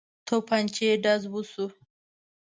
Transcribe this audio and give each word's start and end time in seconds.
توپنچې 0.27 0.87
ډز 1.03 1.23
وشو. 1.33 1.65